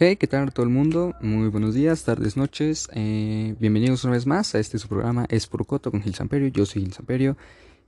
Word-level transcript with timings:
Hey, 0.00 0.14
¿qué 0.14 0.28
tal 0.28 0.52
todo 0.52 0.62
el 0.62 0.70
mundo? 0.70 1.16
Muy 1.20 1.48
buenos 1.48 1.74
días, 1.74 2.04
tardes, 2.04 2.36
noches. 2.36 2.88
Eh, 2.92 3.56
bienvenidos 3.58 4.04
una 4.04 4.12
vez 4.12 4.26
más 4.26 4.54
a 4.54 4.60
este 4.60 4.78
su 4.78 4.86
programa 4.86 5.26
Es 5.28 5.48
Coto 5.48 5.90
con 5.90 6.00
Gil 6.00 6.14
Samperio. 6.14 6.46
Yo 6.46 6.66
soy 6.66 6.82
Gil 6.82 6.92
Samperio. 6.92 7.36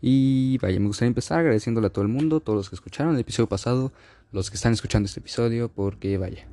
Y 0.03 0.59
vaya, 0.59 0.81
me 0.81 0.89
gustaría 0.89 1.07
empezar 1.07 1.39
agradeciéndole 1.39 1.87
a 1.87 1.91
todo 1.91 2.03
el 2.03 2.11
mundo, 2.11 2.41
todos 2.41 2.57
los 2.57 2.69
que 2.69 2.75
escucharon 2.75 3.15
el 3.15 3.21
episodio 3.21 3.49
pasado, 3.49 3.93
los 4.33 4.51
que 4.51 4.57
están 4.57 4.73
escuchando 4.73 5.07
este 5.07 5.21
episodio, 5.21 5.69
porque 5.69 6.19
vaya, 6.19 6.49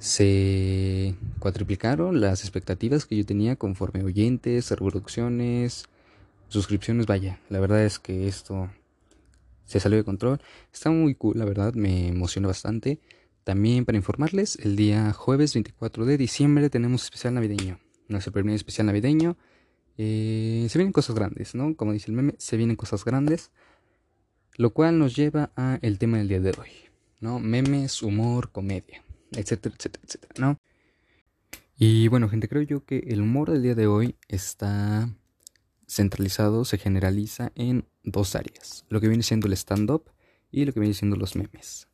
se 0.00 1.14
cuatriplicaron 1.38 2.20
las 2.20 2.40
expectativas 2.40 3.06
que 3.06 3.16
yo 3.16 3.24
tenía 3.24 3.54
conforme 3.54 4.02
oyentes, 4.02 4.72
reproducciones, 4.72 5.84
suscripciones. 6.48 7.06
Vaya, 7.06 7.38
la 7.50 7.60
verdad 7.60 7.84
es 7.84 8.00
que 8.00 8.26
esto 8.26 8.68
se 9.64 9.78
salió 9.78 9.96
de 9.96 10.02
control. 10.02 10.40
Está 10.72 10.90
muy 10.90 11.14
cool, 11.14 11.38
la 11.38 11.44
verdad, 11.44 11.74
me 11.74 12.08
emociona 12.08 12.48
bastante. 12.48 12.98
También 13.46 13.84
para 13.84 13.96
informarles, 13.96 14.58
el 14.60 14.74
día 14.74 15.12
jueves 15.12 15.54
24 15.54 16.04
de 16.04 16.18
diciembre 16.18 16.68
tenemos 16.68 17.04
especial 17.04 17.32
navideño. 17.34 17.78
Nuestro 18.08 18.32
primer 18.32 18.56
especial 18.56 18.88
navideño. 18.88 19.36
Eh, 19.96 20.66
se 20.68 20.76
vienen 20.76 20.92
cosas 20.92 21.14
grandes, 21.14 21.54
¿no? 21.54 21.76
Como 21.76 21.92
dice 21.92 22.10
el 22.10 22.16
meme, 22.16 22.34
se 22.38 22.56
vienen 22.56 22.74
cosas 22.74 23.04
grandes. 23.04 23.52
Lo 24.56 24.70
cual 24.70 24.98
nos 24.98 25.14
lleva 25.14 25.52
a 25.54 25.78
el 25.82 26.00
tema 26.00 26.18
del 26.18 26.26
día 26.26 26.40
de 26.40 26.50
hoy, 26.58 26.70
¿no? 27.20 27.38
Memes, 27.38 28.02
humor, 28.02 28.50
comedia, 28.50 29.04
etcétera, 29.30 29.76
etcétera, 29.78 30.02
etcétera, 30.04 30.34
¿no? 30.38 30.58
Y 31.78 32.08
bueno, 32.08 32.28
gente, 32.28 32.48
creo 32.48 32.62
yo 32.62 32.84
que 32.84 32.98
el 33.06 33.20
humor 33.20 33.52
del 33.52 33.62
día 33.62 33.76
de 33.76 33.86
hoy 33.86 34.16
está 34.26 35.08
centralizado, 35.86 36.64
se 36.64 36.78
generaliza 36.78 37.52
en 37.54 37.86
dos 38.02 38.34
áreas. 38.34 38.84
Lo 38.88 39.00
que 39.00 39.06
viene 39.06 39.22
siendo 39.22 39.46
el 39.46 39.52
stand-up 39.52 40.10
y 40.50 40.64
lo 40.64 40.72
que 40.72 40.80
viene 40.80 40.94
siendo 40.94 41.14
los 41.14 41.36
memes. 41.36 41.86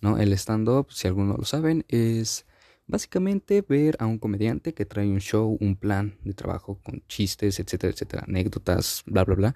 ¿No? 0.00 0.18
El 0.18 0.32
stand-up, 0.34 0.88
si 0.90 1.08
algunos 1.08 1.38
lo 1.38 1.44
saben, 1.44 1.84
es 1.88 2.46
básicamente 2.86 3.64
ver 3.66 3.96
a 4.00 4.06
un 4.06 4.18
comediante 4.18 4.74
que 4.74 4.84
trae 4.84 5.08
un 5.08 5.20
show, 5.20 5.56
un 5.60 5.76
plan 5.76 6.16
de 6.24 6.34
trabajo 6.34 6.80
con 6.82 7.02
chistes, 7.06 7.60
etcétera, 7.60 7.92
etcétera, 7.92 8.24
anécdotas, 8.26 9.02
bla, 9.06 9.24
bla, 9.24 9.34
bla. 9.36 9.54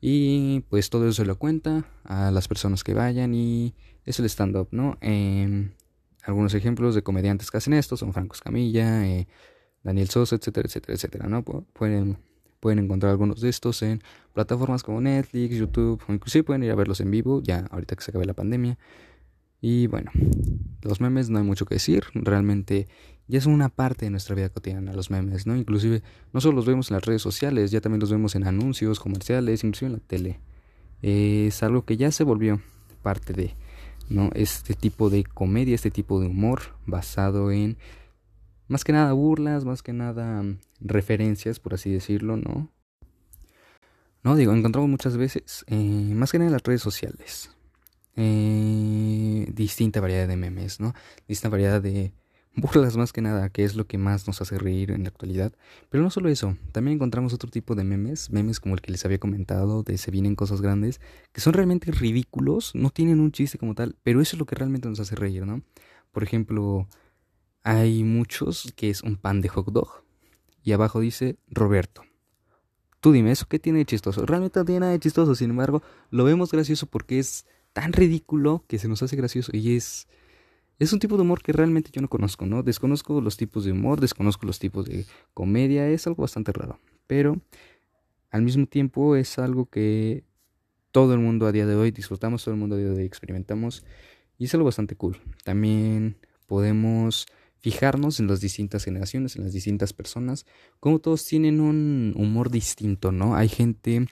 Y 0.00 0.60
pues 0.68 0.90
todo 0.90 1.04
eso 1.04 1.22
se 1.22 1.26
lo 1.26 1.38
cuenta 1.38 1.86
a 2.04 2.30
las 2.30 2.48
personas 2.48 2.84
que 2.84 2.94
vayan 2.94 3.34
y 3.34 3.74
es 4.04 4.18
el 4.18 4.26
stand-up, 4.26 4.68
¿no? 4.70 4.98
Em, 5.00 5.72
algunos 6.24 6.54
ejemplos 6.54 6.94
de 6.94 7.02
comediantes 7.02 7.50
que 7.50 7.58
hacen 7.58 7.72
esto 7.74 7.96
son 7.96 8.12
Franco 8.12 8.34
Escamilla, 8.34 9.06
eh, 9.06 9.26
Daniel 9.82 10.08
Sosa, 10.08 10.36
etcétera, 10.36 10.66
etcétera, 10.66 10.94
etcétera, 10.94 11.28
¿no? 11.28 11.42
Pueden, 11.42 12.18
pueden 12.60 12.80
encontrar 12.80 13.12
algunos 13.12 13.40
de 13.40 13.48
estos 13.48 13.82
en 13.82 14.02
plataformas 14.34 14.82
como 14.82 15.00
Netflix, 15.00 15.56
YouTube, 15.56 16.02
inclusive 16.08 16.44
pueden 16.44 16.64
ir 16.64 16.70
a 16.72 16.74
verlos 16.74 17.00
en 17.00 17.10
vivo, 17.10 17.42
ya 17.42 17.66
ahorita 17.70 17.96
que 17.96 18.02
se 18.02 18.10
acabe 18.10 18.26
la 18.26 18.34
pandemia. 18.34 18.78
Y 19.60 19.86
bueno, 19.86 20.10
los 20.82 21.00
memes 21.00 21.30
no 21.30 21.38
hay 21.38 21.44
mucho 21.44 21.64
que 21.66 21.76
decir, 21.76 22.04
realmente 22.14 22.88
ya 23.28 23.38
es 23.38 23.46
una 23.46 23.68
parte 23.68 24.06
de 24.06 24.10
nuestra 24.10 24.34
vida 24.36 24.48
cotidiana 24.48 24.92
los 24.92 25.10
memes, 25.10 25.46
¿no? 25.46 25.56
Inclusive 25.56 26.02
no 26.32 26.40
solo 26.40 26.56
los 26.56 26.66
vemos 26.66 26.90
en 26.90 26.94
las 26.94 27.04
redes 27.04 27.22
sociales, 27.22 27.70
ya 27.70 27.80
también 27.80 28.00
los 28.00 28.10
vemos 28.10 28.34
en 28.34 28.44
anuncios, 28.44 29.00
comerciales, 29.00 29.64
inclusive 29.64 29.86
en 29.86 29.92
la 29.94 29.98
tele. 30.00 30.40
Es 31.02 31.62
algo 31.62 31.84
que 31.84 31.96
ya 31.96 32.10
se 32.12 32.24
volvió 32.24 32.60
parte 33.02 33.32
de, 33.32 33.54
¿no? 34.08 34.30
Este 34.34 34.74
tipo 34.74 35.10
de 35.10 35.24
comedia, 35.24 35.74
este 35.74 35.90
tipo 35.90 36.20
de 36.20 36.28
humor 36.28 36.60
basado 36.86 37.50
en 37.50 37.76
más 38.68 38.84
que 38.84 38.92
nada 38.92 39.12
burlas, 39.12 39.64
más 39.64 39.82
que 39.82 39.92
nada 39.92 40.44
referencias, 40.80 41.60
por 41.60 41.74
así 41.74 41.90
decirlo, 41.90 42.36
¿no? 42.36 42.70
No, 44.22 44.34
digo, 44.34 44.52
encontramos 44.52 44.90
muchas 44.90 45.16
veces, 45.16 45.64
eh, 45.68 46.12
más 46.14 46.32
que 46.32 46.38
nada 46.38 46.48
en 46.48 46.52
las 46.52 46.62
redes 46.64 46.82
sociales, 46.82 47.55
eh, 48.16 49.46
distinta 49.52 50.00
variedad 50.00 50.26
de 50.28 50.36
memes, 50.36 50.80
¿no? 50.80 50.94
Distinta 51.28 51.50
variedad 51.50 51.80
de 51.80 52.12
burlas 52.56 52.96
más 52.96 53.12
que 53.12 53.20
nada, 53.20 53.50
que 53.50 53.64
es 53.64 53.76
lo 53.76 53.86
que 53.86 53.98
más 53.98 54.26
nos 54.26 54.40
hace 54.40 54.58
reír 54.58 54.90
en 54.90 55.02
la 55.02 55.10
actualidad. 55.10 55.52
Pero 55.90 56.02
no 56.02 56.10
solo 56.10 56.28
eso, 56.28 56.56
también 56.72 56.96
encontramos 56.96 57.34
otro 57.34 57.50
tipo 57.50 57.74
de 57.74 57.84
memes, 57.84 58.30
memes 58.30 58.60
como 58.60 58.74
el 58.74 58.80
que 58.80 58.90
les 58.90 59.04
había 59.04 59.18
comentado, 59.18 59.82
de 59.82 59.98
se 59.98 60.10
vienen 60.10 60.34
cosas 60.34 60.62
grandes, 60.62 61.00
que 61.32 61.40
son 61.40 61.52
realmente 61.52 61.92
ridículos, 61.92 62.74
no 62.74 62.90
tienen 62.90 63.20
un 63.20 63.30
chiste 63.30 63.58
como 63.58 63.74
tal, 63.74 63.96
pero 64.02 64.20
eso 64.20 64.36
es 64.36 64.40
lo 64.40 64.46
que 64.46 64.56
realmente 64.56 64.88
nos 64.88 65.00
hace 65.00 65.14
reír, 65.14 65.46
¿no? 65.46 65.62
Por 66.12 66.22
ejemplo, 66.22 66.88
hay 67.62 68.04
muchos 68.04 68.72
que 68.74 68.88
es 68.88 69.02
un 69.02 69.16
pan 69.16 69.42
de 69.42 69.48
hot 69.48 69.66
dog 69.66 70.04
y 70.62 70.72
abajo 70.72 71.00
dice 71.00 71.36
Roberto. 71.48 72.02
Tú 73.00 73.12
dime, 73.12 73.30
¿eso 73.30 73.46
qué 73.48 73.58
tiene 73.58 73.80
de 73.80 73.84
chistoso? 73.84 74.24
Realmente 74.24 74.58
no 74.58 74.64
tiene 74.64 74.80
nada 74.80 74.92
de 74.92 74.98
chistoso, 74.98 75.34
sin 75.34 75.50
embargo, 75.50 75.82
lo 76.10 76.24
vemos 76.24 76.50
gracioso 76.50 76.86
porque 76.86 77.18
es 77.18 77.46
tan 77.76 77.92
ridículo 77.92 78.64
que 78.68 78.78
se 78.78 78.88
nos 78.88 79.02
hace 79.02 79.16
gracioso 79.16 79.50
y 79.54 79.76
es 79.76 80.08
es 80.78 80.94
un 80.94 80.98
tipo 80.98 81.16
de 81.16 81.22
humor 81.22 81.42
que 81.42 81.52
realmente 81.52 81.90
yo 81.92 82.00
no 82.00 82.08
conozco, 82.08 82.46
¿no? 82.46 82.62
Desconozco 82.62 83.20
los 83.20 83.36
tipos 83.36 83.66
de 83.66 83.72
humor, 83.72 84.00
desconozco 84.00 84.46
los 84.46 84.58
tipos 84.58 84.86
de 84.86 85.04
comedia, 85.34 85.86
es 85.88 86.06
algo 86.06 86.22
bastante 86.22 86.52
raro, 86.52 86.80
pero 87.06 87.38
al 88.30 88.40
mismo 88.40 88.64
tiempo 88.64 89.14
es 89.14 89.38
algo 89.38 89.66
que 89.66 90.24
todo 90.90 91.12
el 91.12 91.20
mundo 91.20 91.46
a 91.46 91.52
día 91.52 91.66
de 91.66 91.74
hoy 91.74 91.90
disfrutamos, 91.90 92.44
todo 92.44 92.54
el 92.54 92.60
mundo 92.60 92.76
a 92.76 92.78
día 92.78 92.88
de 92.88 92.96
hoy 92.96 93.04
experimentamos 93.04 93.84
y 94.38 94.46
es 94.46 94.54
algo 94.54 94.64
bastante 94.64 94.96
cool. 94.96 95.18
También 95.44 96.16
podemos 96.46 97.26
fijarnos 97.58 98.20
en 98.20 98.26
las 98.26 98.40
distintas 98.40 98.84
generaciones, 98.84 99.36
en 99.36 99.44
las 99.44 99.52
distintas 99.52 99.92
personas, 99.92 100.46
como 100.80 100.98
todos 100.98 101.26
tienen 101.26 101.60
un 101.60 102.14
humor 102.16 102.50
distinto, 102.50 103.12
¿no? 103.12 103.36
Hay 103.36 103.50
gente 103.50 104.06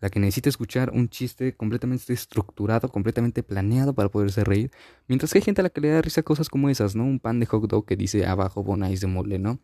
la 0.00 0.10
que 0.10 0.20
necesita 0.20 0.48
escuchar 0.48 0.90
un 0.92 1.08
chiste 1.08 1.54
completamente 1.54 2.12
estructurado, 2.12 2.88
completamente 2.88 3.42
planeado 3.42 3.94
para 3.94 4.08
poderse 4.08 4.44
reír, 4.44 4.70
mientras 5.08 5.32
que 5.32 5.38
hay 5.38 5.42
gente 5.44 5.60
a 5.60 5.64
la 5.64 5.70
que 5.70 5.80
le 5.80 5.88
da 5.88 6.02
risa 6.02 6.22
cosas 6.22 6.48
como 6.48 6.68
esas, 6.68 6.94
¿no? 6.94 7.04
Un 7.04 7.18
pan 7.18 7.40
de 7.40 7.46
hot 7.46 7.68
dog 7.68 7.84
que 7.84 7.96
dice 7.96 8.26
abajo 8.26 8.62
bonais 8.62 9.00
de 9.00 9.06
mole, 9.06 9.38
¿no? 9.38 9.58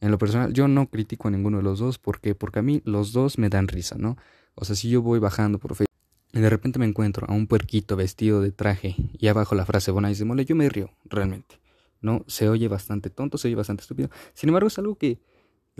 En 0.00 0.10
lo 0.10 0.18
personal, 0.18 0.52
yo 0.52 0.66
no 0.66 0.88
critico 0.88 1.28
a 1.28 1.30
ninguno 1.30 1.58
de 1.58 1.62
los 1.62 1.78
dos, 1.78 1.98
porque 1.98 2.34
Porque 2.34 2.58
a 2.60 2.62
mí 2.62 2.82
los 2.84 3.12
dos 3.12 3.38
me 3.38 3.48
dan 3.48 3.68
risa, 3.68 3.96
¿no? 3.98 4.16
O 4.54 4.64
sea, 4.64 4.74
si 4.74 4.88
yo 4.88 5.02
voy 5.02 5.18
bajando 5.18 5.58
por 5.58 5.74
Facebook 5.74 5.86
y 6.32 6.40
de 6.40 6.50
repente 6.50 6.78
me 6.78 6.86
encuentro 6.86 7.26
a 7.28 7.34
un 7.34 7.46
puerquito 7.46 7.96
vestido 7.96 8.40
de 8.40 8.52
traje 8.52 8.96
y 9.18 9.26
abajo 9.28 9.54
la 9.54 9.66
frase 9.66 9.90
bonais 9.90 10.18
de 10.18 10.24
mole, 10.24 10.44
yo 10.44 10.56
me 10.56 10.68
río, 10.68 10.90
realmente. 11.04 11.60
¿No? 12.00 12.24
Se 12.28 12.48
oye 12.48 12.66
bastante 12.68 13.10
tonto, 13.10 13.36
se 13.36 13.48
oye 13.48 13.56
bastante 13.56 13.82
estúpido. 13.82 14.08
Sin 14.32 14.48
embargo, 14.48 14.68
es 14.68 14.78
algo 14.78 14.94
que 14.96 15.20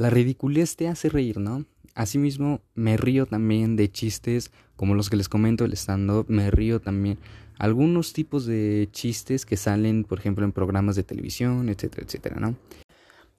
la 0.01 0.09
ridiculez 0.09 0.77
te 0.77 0.89
hace 0.89 1.11
reír, 1.11 1.39
¿no? 1.39 1.67
Asimismo, 1.95 2.63
me 2.75 2.97
río 2.97 3.27
también 3.27 3.77
de 3.77 3.93
chistes 3.93 4.51
como 4.75 4.95
los 4.95 5.11
que 5.11 5.17
les 5.17 5.29
comento 5.29 5.67
el 5.67 5.75
stand-up, 5.75 6.25
me 6.29 6.51
río 6.51 6.81
también 6.81 7.19
algunos 7.59 8.15
tipos 8.15 8.47
de 8.47 8.89
chistes 8.93 9.45
que 9.45 9.59
salen, 9.59 10.05
por 10.05 10.19
ejemplo, 10.19 10.47
en 10.47 10.53
programas 10.53 10.97
de 10.97 11.03
televisión, 11.03 11.69
etcétera, 11.69 12.07
etcétera, 12.07 12.37
¿no? 12.41 12.57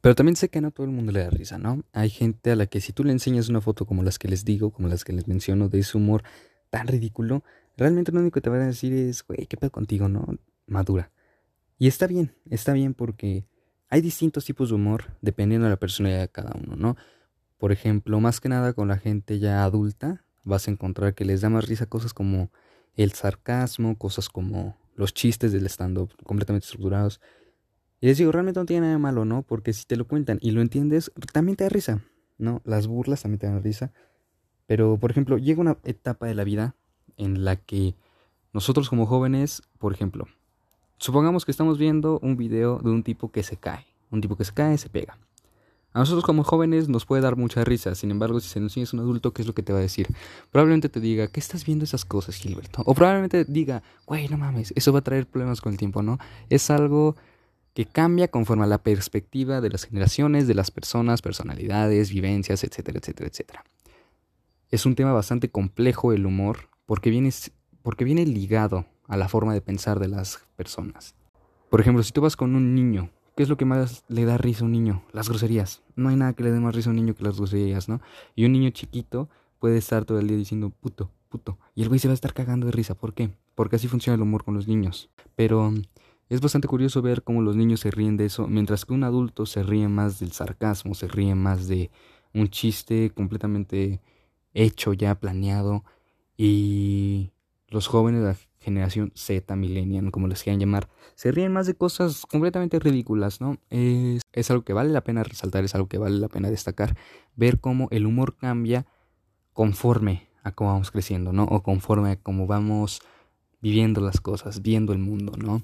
Pero 0.01 0.13
también 0.13 0.35
sé 0.35 0.50
que 0.50 0.61
no 0.61 0.69
todo 0.69 0.85
el 0.85 0.91
mundo 0.91 1.11
le 1.11 1.23
da 1.23 1.31
risa, 1.31 1.57
¿no? 1.57 1.83
Hay 1.94 2.11
gente 2.11 2.51
a 2.51 2.55
la 2.55 2.67
que 2.67 2.79
si 2.79 2.94
tú 2.94 3.03
le 3.03 3.11
enseñas 3.11 3.50
una 3.50 3.61
foto 3.61 3.88
como 3.88 4.03
las 4.03 4.19
que 4.19 4.27
les 4.27 4.45
digo, 4.45 4.69
como 4.69 4.88
las 4.88 5.03
que 5.03 5.13
les 5.13 5.27
menciono, 5.27 5.67
de 5.67 5.79
ese 5.79 5.97
humor 5.97 6.21
tan 6.69 6.88
ridículo, 6.88 7.44
realmente 7.75 8.11
lo 8.11 8.19
único 8.19 8.35
que 8.35 8.41
te 8.41 8.51
van 8.51 8.61
a 8.61 8.67
decir 8.67 8.94
es, 8.94 9.23
güey, 9.23 9.47
¿qué 9.47 9.57
pedo 9.57 9.71
contigo, 9.71 10.07
no? 10.09 10.27
Madura. 10.67 11.11
Y 11.79 11.88
está 11.88 12.05
bien, 12.05 12.35
está 12.51 12.73
bien 12.73 12.94
porque 12.94 13.45
hay 13.91 14.02
distintos 14.02 14.46
tipos 14.46 14.69
de 14.69 14.75
humor 14.75 15.03
dependiendo 15.22 15.66
de 15.66 15.72
la 15.72 15.79
personalidad 15.79 16.22
de 16.22 16.29
cada 16.29 16.53
uno, 16.57 16.75
¿no? 16.75 16.96
Por 17.57 17.72
ejemplo, 17.72 18.19
más 18.19 18.40
que 18.40 18.50
nada 18.50 18.74
con 18.74 18.88
la 18.88 18.97
gente 18.97 19.38
ya 19.38 19.63
adulta, 19.63 20.24
vas 20.44 20.68
a 20.68 20.72
encontrar 20.72 21.13
que 21.13 21.25
les 21.25 21.41
da 21.41 21.50
más 21.50 21.68
risa 21.68 21.85
cosas 21.85 22.13
como 22.13 22.50
el 22.96 23.12
sarcasmo, 23.12 23.97
cosas 23.97 24.30
como 24.30 24.78
los 24.96 25.13
chistes 25.13 25.51
del 25.51 25.66
stand-up 25.68 26.12
completamente 26.24 26.66
estructurados. 26.66 27.19
Y 28.00 28.07
les 28.07 28.18
digo, 28.18 28.31
realmente 28.31 28.59
no 28.59 28.66
tiene 28.66 28.81
nada 28.81 28.94
de 28.94 29.00
malo, 29.00 29.25
¿no? 29.25 29.44
Porque 29.44 29.74
si 29.74 29.85
te 29.85 29.97
lo 29.97 30.07
cuentan 30.07 30.40
y 30.41 30.51
lo 30.51 30.62
entiendes, 30.62 31.12
también 31.34 31.57
te 31.57 31.66
da 31.66 31.69
risa, 31.69 32.01
¿no? 32.38 32.62
Las 32.63 32.88
burlas 32.88 33.22
también 33.22 33.40
te 33.40 33.47
dan 33.47 33.62
risa. 33.62 33.91
Pero, 34.68 34.97
por 34.97 35.12
ejemplo, 35.12 35.38
llega 35.38 35.59
una 35.59 35.78
etapa 35.84 36.28
de 36.28 36.34
la 36.34 36.46
vida 36.46 36.75
en 37.18 37.44
la 37.44 37.57
que 37.57 37.96
nosotros 38.53 38.90
como 38.90 39.06
jóvenes, 39.06 39.62
por 39.77 39.94
ejemplo, 39.94 40.27
supongamos 40.98 41.45
que 41.45 41.51
estamos 41.51 41.77
viendo 41.77 42.19
un 42.19 42.38
video 42.38 42.80
de 42.80 42.89
un 42.89 43.04
tipo 43.04 43.31
que 43.31 43.44
se 43.44 43.57
cae. 43.57 43.90
Un 44.12 44.22
tipo 44.22 44.36
que 44.36 44.46
se 44.46 44.54
cae, 44.54 44.78
se 44.78 44.90
pega. 44.90 45.18
A 45.94 46.00
nosotros 46.00 46.24
como 46.24 46.44
jóvenes 46.44 46.88
nos 46.88 47.06
puede 47.06 47.22
dar 47.22 47.36
mucha 47.36 47.66
risa, 47.66 47.96
sin 47.96 48.12
embargo, 48.12 48.40
si 48.40 48.48
se 48.48 48.62
nos 48.62 48.72
enseñas 48.72 48.94
un 48.94 49.02
adulto, 49.02 49.34
¿qué 49.34 49.42
es 49.42 49.48
lo 49.48 49.54
que 49.54 49.62
te 49.62 49.74
va 49.74 49.80
a 49.80 49.81
decir? 49.81 50.08
Probablemente 50.50 50.88
te 50.88 51.02
diga, 51.02 51.28
¿qué 51.28 51.40
estás 51.42 51.66
viendo 51.66 51.84
esas 51.84 52.06
cosas, 52.06 52.36
Gilberto? 52.36 52.81
O 52.86 52.94
probablemente 52.94 53.44
diga, 53.44 53.84
güey, 54.06 54.30
no 54.30 54.38
mames, 54.38 54.72
eso 54.78 54.94
va 54.94 55.00
a 55.00 55.04
traer 55.04 55.28
problemas 55.28 55.60
con 55.60 55.74
el 55.74 55.78
tiempo, 55.78 56.02
¿no? 56.02 56.18
Es 56.50 56.69
algo 56.69 57.18
que 57.74 57.86
cambia 57.86 58.30
conforme 58.30 58.63
a 58.63 58.68
la 58.68 58.84
perspectiva 58.84 59.60
de 59.60 59.69
las 59.69 59.84
generaciones, 59.84 60.48
de 60.48 60.54
las 60.54 60.72
personas, 60.72 61.22
personalidades, 61.22 62.10
vivencias, 62.12 62.63
etcétera, 62.63 63.00
etcétera, 63.00 63.30
etcétera. 63.30 63.63
Es 64.69 64.86
un 64.86 64.96
tema 64.96 65.12
bastante 65.12 65.50
complejo 65.50 66.13
el 66.13 66.25
humor, 66.25 66.69
porque 66.86 67.10
viene, 67.10 67.31
porque 67.81 68.06
viene 68.06 68.25
ligado 68.25 68.86
a 69.10 69.18
la 69.18 69.28
forma 69.28 69.54
de 69.54 69.60
pensar 69.60 70.00
de 70.00 70.08
las 70.08 70.40
personas. 70.56 71.16
Por 71.69 71.81
ejemplo, 71.81 72.02
si 72.02 72.13
tú 72.13 72.22
vas 72.22 72.38
con 72.38 72.56
un 72.56 72.74
niño 72.75 73.10
¿Qué 73.36 73.44
es 73.44 73.50
lo 73.50 73.57
que 73.57 73.66
más 73.66 74.04
le 74.10 74.25
da 74.25 74.38
risa 74.38 74.63
a 74.63 74.66
un 74.66 74.72
niño? 74.74 75.04
Las 75.13 75.30
groserías. 75.30 75.81
No 75.95 76.10
hay 76.10 76.16
nada 76.16 76.33
que 76.33 76.44
le 76.44 76.51
dé 76.51 76.60
más 76.60 76.75
risa 76.75 76.89
a 76.89 76.92
un 76.92 76.98
niño 76.98 77.16
que 77.16 77.24
las 77.24 77.38
groserías, 77.38 77.88
¿no? 77.89 78.01
Y 78.36 78.45
un 78.45 78.51
niño 78.51 78.69
chiquito 78.72 79.30
puede 79.60 79.78
estar 79.78 80.06
todo 80.06 80.19
el 80.19 80.28
día 80.28 80.38
diciendo 80.38 80.69
puto, 80.69 81.10
puto. 81.30 81.57
Y 81.75 81.81
el 81.83 81.88
güey 81.88 82.00
se 82.00 82.07
va 82.07 82.12
a 82.12 82.16
estar 82.16 82.33
cagando 82.33 82.66
de 82.66 82.72
risa. 82.74 82.95
¿Por 82.95 83.13
qué? 83.13 83.31
Porque 83.56 83.78
así 83.78 83.88
funciona 83.88 84.16
el 84.16 84.22
humor 84.22 84.44
con 84.44 84.54
los 84.54 84.68
niños. 84.68 85.10
Pero 85.36 85.74
Es 86.31 86.39
bastante 86.39 86.69
curioso 86.69 87.01
ver 87.01 87.24
cómo 87.24 87.42
los 87.42 87.57
niños 87.57 87.81
se 87.81 87.92
ríen 87.92 88.16
de 88.16 88.24
eso, 88.24 88.48
mientras 88.48 88.86
que 88.86 88.94
un 88.94 89.04
adulto 89.04 89.45
se 89.45 89.63
ríe 89.63 89.89
más 89.89 90.18
del 90.22 90.31
sarcasmo, 90.31 90.95
se 90.95 91.10
ríe 91.10 91.36
más 91.36 91.68
de 91.68 91.92
un 92.34 92.48
chiste 92.48 93.10
completamente 93.10 94.00
hecho, 94.54 94.94
ya 94.94 95.16
planeado, 95.16 95.84
y 96.38 97.31
los 97.68 97.88
jóvenes 97.88 98.24
generación 98.62 99.12
Z, 99.16 99.56
millennial, 99.56 100.12
como 100.12 100.28
les 100.28 100.44
quieran 100.44 100.60
llamar, 100.60 100.88
se 101.16 101.31
ríen 101.31 101.52
más 101.52 101.66
de 101.68 101.74
cosas 101.74 102.25
completamente 102.28 102.80
ridículas, 102.80 103.42
¿no? 103.42 103.58
Es, 103.69 104.52
algo 104.52 104.63
que 104.63 104.74
vale 104.74 104.92
la 104.92 105.04
pena 105.04 105.24
resaltar, 105.24 105.63
es 105.63 105.75
algo 105.75 105.88
que 105.88 105.98
vale 105.98 106.18
la 106.19 106.30
pena 106.30 106.50
destacar, 106.50 106.96
ver 107.36 107.60
cómo 107.60 107.88
el 107.92 108.06
humor 108.06 108.38
cambia 108.38 108.86
conforme 109.54 110.30
a 110.44 110.52
cómo 110.52 110.72
vamos 110.72 110.92
creciendo, 110.92 111.34
¿no? 111.34 111.44
O 111.46 111.63
conforme 111.63 112.12
a 112.12 112.16
cómo 112.16 112.48
vamos 112.48 113.02
viviendo 113.62 114.00
las 114.00 114.22
cosas, 114.22 114.62
viendo 114.62 114.94
el 114.94 115.00
mundo, 115.00 115.34
¿no? 115.38 115.63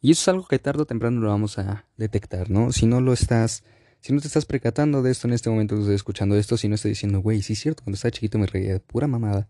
Y 0.00 0.10
eso 0.10 0.22
es 0.22 0.28
algo 0.28 0.46
que 0.46 0.58
tarde 0.58 0.82
o 0.82 0.86
temprano 0.86 1.20
lo 1.20 1.28
vamos 1.28 1.58
a 1.58 1.86
detectar, 1.96 2.50
¿no? 2.50 2.72
Si 2.72 2.86
no 2.86 3.00
lo 3.00 3.12
estás, 3.12 3.64
si 4.00 4.12
no 4.12 4.20
te 4.20 4.26
estás 4.26 4.44
percatando 4.44 5.00
de 5.00 5.10
esto 5.10 5.26
en 5.28 5.32
este 5.32 5.48
momento 5.48 5.78
estoy 5.78 5.94
escuchando 5.94 6.36
esto, 6.36 6.56
si 6.56 6.68
no 6.68 6.74
estoy 6.74 6.90
diciendo, 6.90 7.20
güey, 7.20 7.40
sí 7.40 7.54
es 7.54 7.60
cierto, 7.60 7.82
cuando 7.84 7.94
estaba 7.94 8.10
chiquito 8.10 8.38
me 8.38 8.46
reía 8.46 8.74
de 8.74 8.80
pura 8.80 9.06
mamada. 9.06 9.48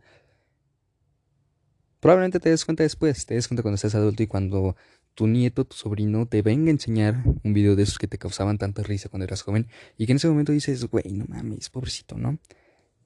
Probablemente 2.03 2.41
te 2.41 2.51
des 2.51 2.65
cuenta 2.65 2.83
después, 2.83 3.27
te 3.27 3.35
des 3.35 3.47
cuenta 3.47 3.63
cuando 3.63 3.77
estás 3.77 3.95
adulto 3.95 4.25
y 4.25 4.27
cuando 4.27 4.75
tu 5.15 5.29
nieto, 5.29 5.65
tu 5.65 5.77
sobrino 5.77 6.27
te 6.27 6.43
venga 6.43 6.67
a 6.67 6.73
enseñar 6.73 7.23
un 7.45 7.53
video 7.53 7.77
de 7.77 7.85
esos 7.85 7.97
que 7.97 8.09
te 8.09 8.19
causaban 8.19 8.59
tanta 8.59 8.83
risa 8.83 9.09
cuando 9.09 9.25
eras 9.25 9.43
joven 9.43 9.69
y 9.97 10.07
que 10.07 10.11
en 10.11 10.17
ese 10.17 10.27
momento 10.27 10.51
dices, 10.51 10.85
güey, 10.87 11.13
no 11.13 11.27
mames, 11.29 11.71
pobrecito, 11.71 12.19
¿no? 12.19 12.41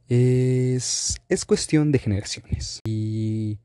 Es, 0.08 1.18
es 1.28 1.44
cuestión 1.44 1.92
de 1.92 1.98
generaciones. 1.98 2.80
Y 2.86 3.58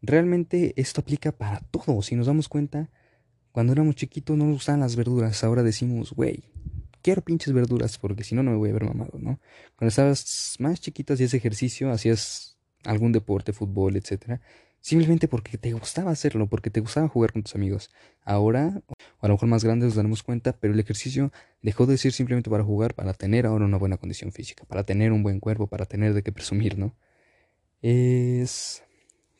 realmente 0.00 0.72
esto 0.80 1.02
aplica 1.02 1.30
para 1.30 1.60
todo. 1.70 2.00
Si 2.00 2.16
nos 2.16 2.26
damos 2.26 2.48
cuenta, 2.48 2.88
cuando 3.52 3.74
éramos 3.74 3.96
chiquitos 3.96 4.34
no 4.34 4.46
nos 4.46 4.66
las 4.66 4.96
verduras. 4.96 5.44
Ahora 5.44 5.62
decimos, 5.62 6.12
güey, 6.12 6.44
quiero 7.02 7.20
pinches 7.20 7.52
verduras 7.52 7.98
porque 7.98 8.24
si 8.24 8.34
no, 8.34 8.42
no 8.42 8.52
me 8.52 8.56
voy 8.56 8.70
a 8.70 8.72
ver 8.72 8.84
mamado, 8.84 9.18
¿no? 9.18 9.40
Cuando 9.76 9.90
estabas 9.90 10.56
más 10.58 10.80
chiquito 10.80 11.12
hacías 11.12 11.34
ejercicio, 11.34 11.92
hacías 11.92 12.57
algún 12.84 13.12
deporte, 13.12 13.52
fútbol, 13.52 13.96
etcétera, 13.96 14.40
simplemente 14.80 15.28
porque 15.28 15.58
te 15.58 15.72
gustaba 15.72 16.10
hacerlo, 16.10 16.46
porque 16.48 16.70
te 16.70 16.80
gustaba 16.80 17.08
jugar 17.08 17.32
con 17.32 17.42
tus 17.42 17.54
amigos. 17.54 17.90
Ahora, 18.24 18.82
o 18.88 19.26
a 19.26 19.28
lo 19.28 19.34
mejor 19.34 19.48
más 19.48 19.64
grandes 19.64 19.88
nos 19.88 19.96
daremos 19.96 20.22
cuenta, 20.22 20.52
pero 20.52 20.74
el 20.74 20.80
ejercicio 20.80 21.32
dejó 21.62 21.86
de 21.86 21.98
ser 21.98 22.12
simplemente 22.12 22.50
para 22.50 22.64
jugar, 22.64 22.94
para 22.94 23.14
tener 23.14 23.46
ahora 23.46 23.64
una 23.64 23.78
buena 23.78 23.96
condición 23.96 24.32
física, 24.32 24.64
para 24.64 24.84
tener 24.84 25.12
un 25.12 25.22
buen 25.22 25.40
cuerpo, 25.40 25.66
para 25.66 25.86
tener 25.86 26.14
de 26.14 26.22
qué 26.22 26.32
presumir, 26.32 26.78
¿no? 26.78 26.94
Es 27.82 28.82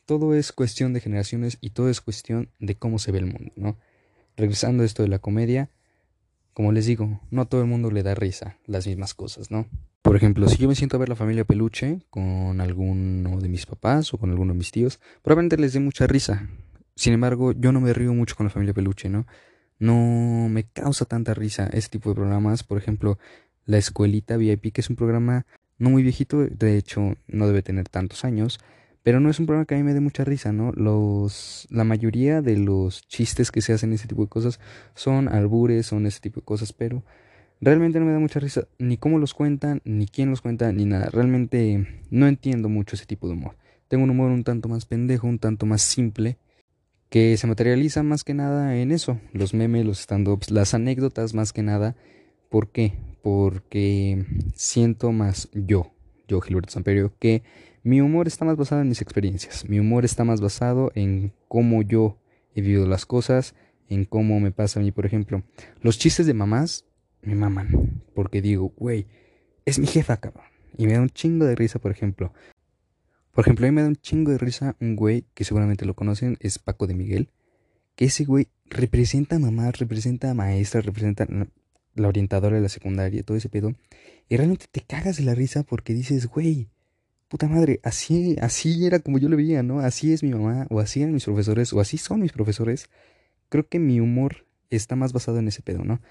todo 0.05 0.33
es 0.33 0.51
cuestión 0.51 0.91
de 0.93 1.01
generaciones 1.01 1.59
y 1.61 1.69
todo 1.69 1.89
es 1.89 2.01
cuestión 2.01 2.49
de 2.59 2.75
cómo 2.75 2.97
se 2.97 3.11
ve 3.11 3.19
el 3.19 3.27
mundo, 3.27 3.51
¿no? 3.55 3.77
Regresando 4.35 4.81
a 4.83 4.85
esto 4.85 5.03
de 5.03 5.09
la 5.09 5.19
comedia, 5.19 5.69
como 6.59 6.73
les 6.73 6.85
digo, 6.85 7.21
no 7.31 7.43
a 7.43 7.45
todo 7.45 7.61
el 7.61 7.67
mundo 7.67 7.89
le 7.89 8.03
da 8.03 8.15
risa 8.15 8.57
las 8.65 8.85
mismas 8.85 9.13
cosas, 9.13 9.49
¿no? 9.49 9.65
Por 10.01 10.17
ejemplo, 10.17 10.45
si 10.49 10.57
yo 10.57 10.67
me 10.67 10.75
siento 10.75 10.97
a 10.97 10.99
ver 10.99 11.07
la 11.07 11.15
familia 11.15 11.45
peluche 11.45 12.01
con 12.09 12.59
alguno 12.59 13.39
de 13.39 13.47
mis 13.47 13.65
papás 13.65 14.13
o 14.13 14.17
con 14.17 14.29
alguno 14.29 14.51
de 14.51 14.57
mis 14.57 14.69
tíos, 14.69 14.99
probablemente 15.21 15.55
les 15.55 15.71
dé 15.71 15.79
mucha 15.79 16.05
risa. 16.05 16.49
Sin 16.97 17.13
embargo, 17.13 17.53
yo 17.53 17.71
no 17.71 17.79
me 17.79 17.93
río 17.93 18.13
mucho 18.13 18.35
con 18.35 18.45
la 18.45 18.49
familia 18.49 18.73
peluche, 18.73 19.07
¿no? 19.07 19.25
No 19.77 20.49
me 20.49 20.65
causa 20.65 21.05
tanta 21.05 21.33
risa 21.33 21.69
ese 21.71 21.87
tipo 21.87 22.09
de 22.09 22.15
programas. 22.15 22.65
Por 22.65 22.77
ejemplo, 22.77 23.17
La 23.65 23.77
Escuelita 23.77 24.35
VIP, 24.35 24.73
que 24.73 24.81
es 24.81 24.89
un 24.89 24.97
programa 24.97 25.45
no 25.77 25.91
muy 25.91 26.03
viejito, 26.03 26.45
de 26.45 26.75
hecho 26.75 27.15
no 27.27 27.47
debe 27.47 27.61
tener 27.61 27.87
tantos 27.87 28.25
años, 28.25 28.59
pero 29.03 29.19
no 29.19 29.29
es 29.29 29.39
un 29.39 29.45
programa 29.45 29.65
que 29.65 29.75
a 29.75 29.77
mí 29.77 29.83
me 29.83 29.93
dé 29.93 30.01
mucha 30.01 30.23
risa, 30.23 30.51
¿no? 30.51 30.71
Los, 30.73 31.67
la 31.69 31.83
mayoría 31.83 32.41
de 32.41 32.57
los 32.57 33.07
chistes 33.07 33.51
que 33.51 33.61
se 33.61 33.73
hacen 33.73 33.93
ese 33.93 34.07
tipo 34.07 34.23
de 34.23 34.29
cosas 34.29 34.59
son 34.93 35.29
albures, 35.29 35.85
son 35.85 36.05
ese 36.05 36.19
tipo 36.19 36.41
de 36.41 36.45
cosas, 36.45 36.73
pero 36.73 37.03
realmente 37.61 37.99
no 37.99 38.05
me 38.05 38.11
da 38.11 38.19
mucha 38.19 38.39
risa 38.39 38.67
ni 38.77 38.97
cómo 38.97 39.17
los 39.17 39.33
cuentan, 39.33 39.81
ni 39.85 40.07
quién 40.07 40.29
los 40.29 40.41
cuenta, 40.41 40.71
ni 40.71 40.85
nada. 40.85 41.09
Realmente 41.11 42.03
no 42.09 42.27
entiendo 42.27 42.69
mucho 42.69 42.95
ese 42.95 43.05
tipo 43.05 43.27
de 43.27 43.33
humor. 43.33 43.55
Tengo 43.87 44.03
un 44.03 44.09
humor 44.09 44.31
un 44.31 44.43
tanto 44.43 44.69
más 44.69 44.85
pendejo, 44.85 45.27
un 45.27 45.39
tanto 45.39 45.65
más 45.65 45.81
simple, 45.81 46.37
que 47.09 47.37
se 47.37 47.47
materializa 47.47 48.03
más 48.03 48.23
que 48.23 48.33
nada 48.33 48.77
en 48.77 48.91
eso, 48.91 49.19
los 49.33 49.53
memes, 49.53 49.85
los 49.85 49.99
stand-ups, 49.99 50.51
las 50.51 50.73
anécdotas 50.73 51.33
más 51.33 51.53
que 51.53 51.63
nada. 51.63 51.95
¿Por 52.49 52.71
qué? 52.71 52.93
Porque 53.23 54.25
siento 54.55 55.11
más 55.11 55.49
yo, 55.53 55.91
yo 56.27 56.39
Gilberto 56.41 56.71
Samperio, 56.71 57.13
que 57.19 57.43
mi 57.83 58.01
humor 58.01 58.27
está 58.27 58.45
más 58.45 58.57
basado 58.57 58.81
en 58.81 58.89
mis 58.89 59.01
experiencias. 59.01 59.67
Mi 59.67 59.79
humor 59.79 60.05
está 60.05 60.23
más 60.23 60.41
basado 60.41 60.91
en 60.95 61.33
cómo 61.47 61.81
yo 61.81 62.17
he 62.55 62.61
vivido 62.61 62.87
las 62.87 63.05
cosas, 63.05 63.55
en 63.87 64.05
cómo 64.05 64.39
me 64.39 64.51
pasa 64.51 64.79
a 64.79 64.83
mí, 64.83 64.91
por 64.91 65.05
ejemplo. 65.05 65.43
Los 65.81 65.97
chistes 65.97 66.25
de 66.25 66.33
mamás 66.33 66.85
me 67.21 67.35
maman. 67.35 68.01
Porque 68.13 68.41
digo, 68.41 68.73
güey, 68.77 69.07
es 69.65 69.79
mi 69.79 69.87
jefa, 69.87 70.17
cabrón. 70.17 70.45
Y 70.77 70.87
me 70.87 70.93
da 70.93 71.01
un 71.01 71.09
chingo 71.09 71.45
de 71.45 71.55
risa, 71.55 71.79
por 71.79 71.91
ejemplo. 71.91 72.33
Por 73.33 73.45
ejemplo, 73.45 73.65
a 73.65 73.69
mí 73.69 73.75
me 73.75 73.81
da 73.81 73.87
un 73.87 73.95
chingo 73.95 74.31
de 74.31 74.37
risa 74.37 74.75
un 74.79 74.95
güey 74.95 75.25
que 75.33 75.43
seguramente 75.43 75.85
lo 75.85 75.95
conocen, 75.95 76.37
es 76.39 76.59
Paco 76.59 76.87
de 76.87 76.95
Miguel. 76.95 77.29
Que 77.95 78.05
ese 78.05 78.25
güey 78.25 78.47
representa 78.65 79.37
a 79.37 79.39
mamás, 79.39 79.79
representa 79.79 80.31
a 80.31 80.33
maestras, 80.33 80.85
representa 80.85 81.27
la 81.95 82.07
orientadora 82.07 82.55
de 82.55 82.61
la 82.61 82.69
secundaria, 82.69 83.23
todo 83.23 83.37
ese 83.37 83.49
pedo. 83.49 83.73
Y 84.27 84.37
realmente 84.37 84.67
te 84.71 84.81
cagas 84.81 85.17
de 85.17 85.23
la 85.23 85.35
risa 85.35 85.63
porque 85.63 85.93
dices, 85.93 86.27
güey, 86.27 86.69
puta 87.29 87.47
madre, 87.47 87.79
así, 87.83 88.35
así 88.41 88.85
era 88.85 88.99
como 88.99 89.19
yo 89.19 89.29
lo 89.29 89.37
veía, 89.37 89.63
¿no? 89.63 89.79
Así 89.79 90.11
es 90.11 90.23
mi 90.23 90.31
mamá, 90.31 90.67
o 90.69 90.79
así 90.79 91.01
eran 91.01 91.13
mis 91.13 91.23
profesores, 91.25 91.71
o 91.71 91.79
así 91.79 91.97
son 91.97 92.21
mis 92.21 92.33
profesores. 92.33 92.89
Creo 93.49 93.67
que 93.67 93.79
mi 93.79 93.99
humor 93.99 94.47
está 94.69 94.95
más 94.95 95.13
basado 95.13 95.39
en 95.39 95.47
ese 95.47 95.61
pedo, 95.61 95.83
¿no? 95.85 96.01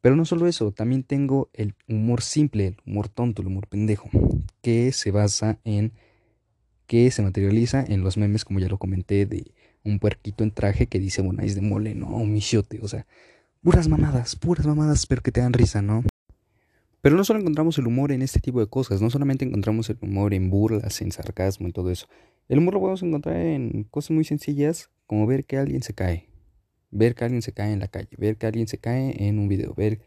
Pero 0.00 0.16
no 0.16 0.26
solo 0.26 0.46
eso, 0.46 0.72
también 0.72 1.04
tengo 1.04 1.48
el 1.54 1.74
humor 1.88 2.20
simple, 2.20 2.66
el 2.66 2.76
humor 2.86 3.08
tonto, 3.08 3.40
el 3.40 3.48
humor 3.48 3.68
pendejo, 3.68 4.10
que 4.60 4.92
se 4.92 5.12
basa 5.12 5.58
en, 5.64 5.92
que 6.86 7.10
se 7.10 7.22
materializa 7.22 7.82
en 7.82 8.02
los 8.02 8.16
memes, 8.18 8.44
como 8.44 8.58
ya 8.58 8.68
lo 8.68 8.78
comenté, 8.78 9.24
de 9.26 9.52
un 9.84 9.98
puerquito 9.98 10.44
en 10.44 10.50
traje 10.50 10.88
que 10.88 10.98
dice 10.98 11.22
Bonais 11.22 11.54
de 11.54 11.62
mole, 11.62 11.94
¿no? 11.94 12.08
Un 12.08 12.32
misiote, 12.32 12.80
o 12.82 12.88
sea, 12.88 13.06
puras 13.62 13.88
mamadas, 13.88 14.36
puras 14.36 14.66
mamadas, 14.66 15.06
pero 15.06 15.22
que 15.22 15.32
te 15.32 15.40
dan 15.40 15.52
risa, 15.52 15.80
¿no? 15.82 16.04
Pero 17.04 17.16
no 17.16 17.24
solo 17.24 17.40
encontramos 17.40 17.76
el 17.76 17.86
humor 17.86 18.12
en 18.12 18.22
este 18.22 18.40
tipo 18.40 18.60
de 18.60 18.66
cosas, 18.66 19.02
no 19.02 19.10
solamente 19.10 19.44
encontramos 19.44 19.90
el 19.90 19.98
humor 20.00 20.32
en 20.32 20.48
burlas, 20.48 21.02
en 21.02 21.12
sarcasmo, 21.12 21.66
en 21.66 21.74
todo 21.74 21.90
eso. 21.90 22.06
El 22.48 22.60
humor 22.60 22.72
lo 22.72 22.80
podemos 22.80 23.02
encontrar 23.02 23.36
en 23.36 23.84
cosas 23.90 24.12
muy 24.12 24.24
sencillas, 24.24 24.88
como 25.06 25.26
ver 25.26 25.44
que 25.44 25.58
alguien 25.58 25.82
se 25.82 25.92
cae, 25.92 26.30
ver 26.90 27.14
que 27.14 27.24
alguien 27.24 27.42
se 27.42 27.52
cae 27.52 27.74
en 27.74 27.80
la 27.80 27.88
calle, 27.88 28.08
ver 28.16 28.38
que 28.38 28.46
alguien 28.46 28.68
se 28.68 28.78
cae 28.78 29.22
en 29.22 29.38
un 29.38 29.48
video, 29.48 29.74
ver 29.74 30.00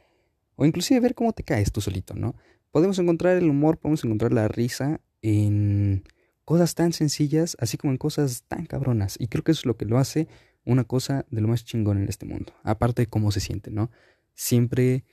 o 0.56 0.66
inclusive 0.66 1.00
ver 1.00 1.14
cómo 1.14 1.34
te 1.34 1.44
caes 1.44 1.72
tú 1.72 1.82
solito, 1.82 2.16
¿no? 2.16 2.34
Podemos 2.72 2.98
encontrar 2.98 3.38
el 3.38 3.48
humor, 3.48 3.78
podemos 3.78 4.04
encontrar 4.04 4.34
la 4.34 4.48
risa 4.48 5.00
en 5.22 6.04
cosas 6.46 6.74
tan 6.74 6.94
sencillas, 6.94 7.56
así 7.60 7.78
como 7.78 7.94
en 7.94 8.00
cosas 8.00 8.42
tan 8.48 8.66
cabronas. 8.66 9.18
Y 9.20 9.28
creo 9.28 9.44
que 9.44 9.52
eso 9.52 9.60
es 9.60 9.66
lo 9.68 9.78
que 9.78 9.86
lo 9.86 10.00
hace 10.00 10.28
una 10.66 10.84
cosa 10.84 11.28
de 11.30 11.42
lo 11.42 11.48
más 11.48 11.64
chingón 11.64 12.00
en 12.00 12.10
este 12.10 12.26
mundo. 12.26 12.54
Aparte 12.64 13.04
de 13.04 13.06
cómo 13.06 13.32
se 13.32 13.40
siente, 13.40 13.70
¿no? 13.70 13.92
Siempre 14.34 15.04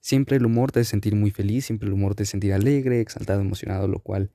Siempre 0.00 0.36
el 0.36 0.46
humor 0.46 0.72
te 0.72 0.80
hace 0.80 0.90
sentir 0.90 1.14
muy 1.14 1.30
feliz, 1.30 1.66
siempre 1.66 1.86
el 1.86 1.92
humor 1.92 2.14
te 2.14 2.22
hace 2.22 2.32
sentir 2.32 2.52
alegre, 2.52 3.00
exaltado, 3.00 3.40
emocionado, 3.40 3.86
lo 3.86 3.98
cual 3.98 4.30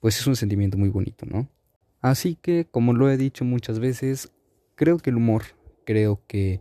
pues 0.00 0.18
es 0.18 0.26
un 0.26 0.36
sentimiento 0.36 0.78
muy 0.78 0.88
bonito, 0.88 1.26
¿no? 1.26 1.48
Así 2.00 2.36
que, 2.36 2.66
como 2.70 2.92
lo 2.92 3.10
he 3.10 3.16
dicho 3.16 3.44
muchas 3.44 3.78
veces, 3.78 4.30
creo 4.74 4.98
que 4.98 5.10
el 5.10 5.16
humor, 5.16 5.42
creo 5.84 6.20
que 6.26 6.60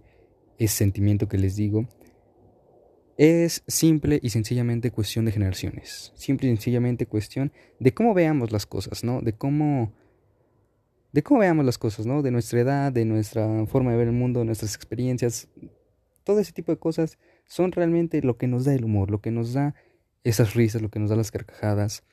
ese 0.58 0.78
sentimiento 0.78 1.28
que 1.28 1.38
les 1.38 1.56
digo, 1.56 1.88
es 3.18 3.64
simple 3.68 4.20
y 4.24 4.30
sencillamente 4.30 4.92
cuestión 4.92 5.26
de 5.26 5.32
generaciones. 5.32 6.14
Simple 6.16 6.48
y 6.48 6.52
sencillamente 6.52 7.06
cuestión 7.06 7.52
de 7.80 7.94
cómo 7.94 8.14
veamos 8.14 8.52
las 8.52 8.66
cosas, 8.66 9.04
¿no? 9.04 9.22
De 9.22 9.34
cómo 9.34 9.94
de 11.12 11.22
cómo 11.22 11.42
veamos 11.42 11.64
las 11.64 11.78
cosas, 11.78 12.08
¿no? 12.08 12.24
De 12.24 12.32
nuestra 12.32 12.62
edad, 12.62 12.92
de 12.92 13.06
nuestra 13.06 13.66
forma 13.68 13.92
de 13.92 13.98
ver 13.98 14.08
el 14.08 14.14
mundo, 14.14 14.40
de 14.40 14.48
nuestras 14.48 14.74
experiencias, 14.74 15.48
todo 16.24 16.40
ese 16.40 16.54
tipo 16.54 16.72
de 16.72 16.80
cosas 16.80 17.20
son 17.54 17.72
realmente 17.72 18.24
lo 18.24 18.36
que 18.36 18.48
nos 18.48 18.66
da 18.66 18.74
el 18.74 18.84
humor, 18.84 19.12
lo 19.12 19.22
que 19.22 19.30
nos 19.30 19.54
da 19.54 19.76
esas 20.24 20.56
risas, 20.56 20.82
lo 20.82 20.90
que 20.90 20.98
nos 20.98 21.12
da 21.12 21.16
las 21.16 21.30
carcajadas. 21.30 22.04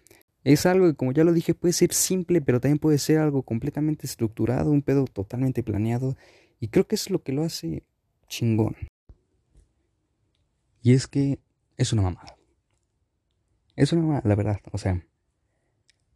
Es 0.45 0.67
algo 0.67 0.87
que, 0.87 0.95
como 0.95 1.13
ya 1.13 1.25
lo 1.25 1.33
dije, 1.33 1.55
puede 1.55 1.73
ser 1.73 1.95
simple, 1.95 2.43
pero 2.43 2.61
también 2.61 2.79
puede 2.79 2.99
ser 2.99 3.21
algo 3.21 3.43
completamente 3.43 4.07
estructurado, 4.07 4.71
un 4.71 4.83
pedo 4.83 5.07
totalmente 5.07 5.63
planeado. 5.63 6.15
Y 6.61 6.69
creo 6.69 6.87
que 6.87 6.95
es 6.95 7.09
lo 7.09 7.23
que 7.23 7.33
lo 7.33 7.43
hace 7.43 7.85
chingón. 8.29 8.77
Y 10.83 10.93
es 10.93 11.07
que 11.07 11.39
es 11.79 11.95
una 11.95 12.03
mamada. 12.03 12.37
Es 13.77 13.95
una 13.95 14.03
mamada, 14.03 14.23
la 14.27 14.35
verdad. 14.35 14.61
O 14.73 14.77
sea, 14.77 15.07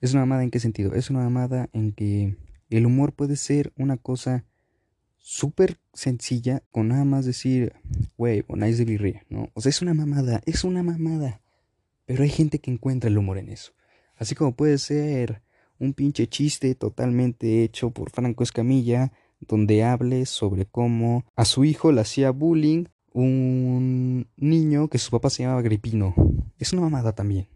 es 0.03 0.13
una 0.13 0.21
mamada 0.27 0.43
en 0.43 0.51
qué 0.51 0.61
sentido? 0.61 0.93
Es 0.93 1.09
una 1.09 1.21
mamada 1.21 1.71
en 1.73 1.93
que 1.93 2.37
el 2.69 2.85
humor 2.85 3.15
puede 3.15 3.37
ser 3.37 3.73
una 3.77 3.97
cosa 3.97 4.45
súper 5.27 5.79
sencilla 5.95 6.63
con 6.71 6.89
nada 6.89 7.07
más 7.07 7.25
decir, 7.25 7.73
güey, 8.19 8.43
ponáis 8.43 8.77
de 8.77 8.85
birria, 8.85 9.25
¿no? 9.31 9.49
O 9.55 9.63
sea, 9.63 9.71
es 9.71 9.81
una 9.81 9.95
mamada, 9.95 10.43
es 10.45 10.65
una 10.65 10.83
mamada. 10.83 11.41
Pero 12.05 12.25
hay 12.25 12.29
gente 12.29 12.59
que 12.59 12.71
encuentra 12.71 13.09
el 13.09 13.17
humor 13.17 13.39
en 13.39 13.49
eso. 13.49 13.73
Así 14.17 14.35
como 14.35 14.55
puede 14.55 14.77
ser 14.77 15.43
un 15.79 15.95
pinche 15.95 16.27
chiste 16.27 16.75
totalmente 16.75 17.65
hecho 17.65 17.91
por 17.91 18.11
Franco 18.11 18.45
Escamilla 18.45 19.13
donde 19.41 19.83
hable 19.83 20.27
sobre 20.27 20.67
cómo 20.67 21.25
a 21.37 21.47
su 21.47 21.65
hijo 21.65 21.91
le 21.91 22.03
hacía 22.03 22.31
bullying 22.31 22.85
un 23.13 24.29
niño 24.37 24.89
que 24.89 24.99
su 24.99 25.11
papá 25.11 25.31
se 25.31 25.43
llamaba 25.43 25.63
Gripino. 25.63 26.15
Es 26.59 26.75
una 26.75 26.83
mamada 26.83 27.15
también. 27.15 27.49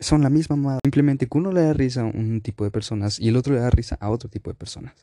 Son 0.00 0.22
la 0.22 0.30
misma 0.30 0.56
mamada. 0.56 0.80
Simplemente 0.82 1.28
que 1.28 1.38
uno 1.38 1.52
le 1.52 1.62
da 1.62 1.72
risa 1.72 2.00
a 2.00 2.04
un 2.04 2.40
tipo 2.40 2.64
de 2.64 2.72
personas 2.72 3.20
y 3.20 3.28
el 3.28 3.36
otro 3.36 3.54
le 3.54 3.60
da 3.60 3.70
risa 3.70 3.96
a 4.00 4.10
otro 4.10 4.28
tipo 4.28 4.50
de 4.50 4.54
personas. 4.54 4.94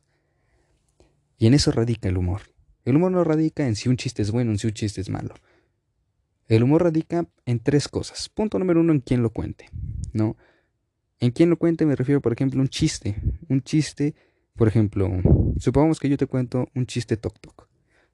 Y 1.39 1.47
en 1.47 1.53
eso 1.55 1.71
radica 1.71 2.09
el 2.09 2.17
humor. 2.17 2.41
El 2.85 2.97
humor 2.97 3.11
no 3.11 3.23
radica 3.23 3.65
en 3.65 3.75
si 3.75 3.89
un 3.89 3.97
chiste 3.97 4.21
es 4.21 4.29
bueno 4.29 4.51
o 4.51 4.53
en 4.53 4.59
si 4.59 4.67
un 4.67 4.73
chiste 4.73 5.01
es 5.01 5.09
malo. 5.09 5.33
El 6.47 6.63
humor 6.63 6.83
radica 6.83 7.25
en 7.45 7.59
tres 7.59 7.87
cosas. 7.87 8.27
Punto 8.29 8.59
número 8.59 8.81
uno, 8.81 8.91
en 8.91 8.99
quién 8.99 9.23
lo 9.23 9.29
cuente. 9.31 9.69
¿No? 10.13 10.35
En 11.19 11.31
quién 11.31 11.49
lo 11.49 11.57
cuente 11.57 11.85
me 11.85 11.95
refiero, 11.95 12.21
por 12.21 12.33
ejemplo, 12.33 12.59
a 12.59 12.63
un 12.63 12.69
chiste. 12.69 13.15
Un 13.47 13.61
chiste, 13.61 14.15
por 14.55 14.67
ejemplo, 14.67 15.09
supongamos 15.57 15.99
que 15.99 16.09
yo 16.09 16.17
te 16.17 16.27
cuento 16.27 16.67
un 16.75 16.85
chiste 16.85 17.17
toc 17.17 17.39
toc. 17.39 17.67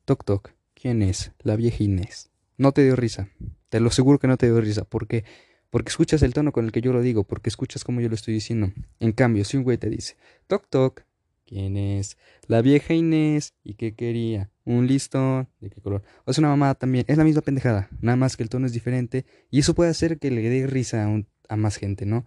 Toc 0.06 0.24
toc. 0.24 0.52
¿Quién 0.74 1.02
es? 1.02 1.32
La 1.40 1.56
vieja 1.56 1.84
Inés. 1.84 2.30
No 2.58 2.72
te 2.74 2.84
dio 2.84 2.96
risa. 2.96 3.30
Te 3.70 3.80
lo 3.80 3.88
aseguro 3.88 4.20
que 4.20 4.28
no 4.28 4.38
te 4.38 4.46
dio 4.46 4.62
risa. 4.62 4.84
¿Por 4.84 5.08
qué? 5.08 5.24
Porque 5.70 5.90
escuchas 5.90 6.22
el 6.22 6.34
tono 6.34 6.52
con 6.52 6.66
el 6.66 6.72
que 6.72 6.82
yo 6.82 6.94
lo 6.94 7.02
digo, 7.02 7.24
porque 7.24 7.50
escuchas 7.50 7.84
como 7.84 8.02
yo 8.02 8.10
lo 8.10 8.16
estoy 8.16 8.34
diciendo. 8.34 8.72
En 9.00 9.14
cambio, 9.14 9.46
si 9.46 9.58
un 9.58 9.64
güey 9.64 9.78
te 9.78 9.90
dice, 9.90 10.16
toc 10.48 10.68
toc, 10.70 11.04
¿quién 11.46 11.78
es? 11.78 12.18
La 12.48 12.62
vieja 12.62 12.94
Inés. 12.94 13.54
¿Y 13.64 13.76
qué 13.76 13.94
quería? 13.94 14.52
Un 14.66 14.88
listón. 14.88 15.48
¿De 15.60 15.70
qué 15.70 15.82
color? 15.82 16.04
O 16.26 16.34
sea, 16.34 16.42
una 16.42 16.50
mamada 16.50 16.76
también. 16.76 17.06
Es 17.08 17.18
la 17.18 17.24
misma 17.24 17.42
pendejada. 17.42 17.90
Nada 18.02 18.16
más 18.16 18.38
que 18.38 18.44
el 18.44 18.50
tono 18.50 18.66
es 18.66 18.74
diferente. 18.74 19.26
Y 19.52 19.60
eso 19.60 19.74
puede 19.74 19.90
hacer 19.90 20.20
que 20.20 20.32
le 20.32 20.42
dé 20.50 20.68
risa 20.68 21.06
a, 21.06 21.24
a 21.50 21.56
más 21.56 21.78
gente, 21.78 22.06
¿no? 22.06 22.26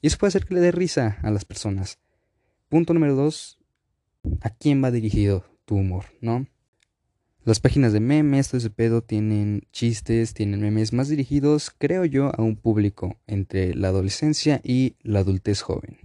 Y 0.00 0.06
eso 0.06 0.18
puede 0.18 0.28
hacer 0.28 0.46
que 0.46 0.54
le 0.54 0.60
dé 0.60 0.72
risa 0.72 1.18
a 1.22 1.30
las 1.30 1.44
personas. 1.44 1.98
Punto 2.68 2.94
número 2.94 3.14
dos. 3.14 3.58
¿A 4.40 4.50
quién 4.50 4.82
va 4.82 4.90
dirigido 4.90 5.44
tu 5.64 5.76
humor, 5.76 6.04
no? 6.20 6.46
Las 7.42 7.58
páginas 7.58 7.94
de 7.94 8.00
memes, 8.00 8.48
todo 8.48 8.58
ese 8.58 8.68
pedo, 8.68 9.02
tienen 9.02 9.62
chistes, 9.72 10.34
tienen 10.34 10.60
memes 10.60 10.92
más 10.92 11.08
dirigidos, 11.08 11.70
creo 11.76 12.04
yo, 12.04 12.30
a 12.36 12.42
un 12.42 12.54
público 12.54 13.18
entre 13.26 13.74
la 13.74 13.88
adolescencia 13.88 14.60
y 14.62 14.96
la 15.02 15.20
adultez 15.20 15.62
joven. 15.62 15.96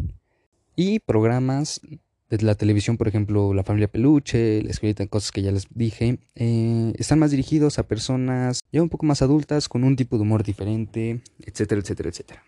Y 0.78 1.00
programas 1.00 1.82
de 2.30 2.42
la 2.42 2.56
televisión, 2.56 2.98
por 2.98 3.08
ejemplo, 3.08 3.54
La 3.54 3.64
Familia 3.64 3.88
Peluche, 3.88 4.62
La 4.64 4.72
Escuelita, 4.72 5.06
cosas 5.08 5.32
que 5.32 5.42
ya 5.42 5.52
les 5.52 5.68
dije, 5.70 6.20
eh, 6.36 6.94
están 6.98 7.20
más 7.20 7.32
dirigidos 7.32 7.80
a 7.80 7.88
personas 7.88 8.62
ya 8.72 8.82
un 8.82 8.90
poco 8.90 9.06
más 9.06 9.22
adultas, 9.22 9.70
con 9.70 9.84
un 9.84 9.96
tipo 9.96 10.18
de 10.18 10.24
humor 10.24 10.44
diferente, 10.44 11.22
etcétera, 11.40 11.82
etcétera, 11.82 12.10
etcétera. 12.10 12.44